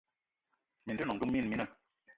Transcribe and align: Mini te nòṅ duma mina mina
Mini 0.85 0.97
te 0.99 1.03
nòṅ 1.05 1.17
duma 1.19 1.31
mina 1.31 1.47
mina 1.49 1.65